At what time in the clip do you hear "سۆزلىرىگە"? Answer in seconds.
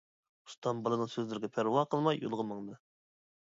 1.15-1.51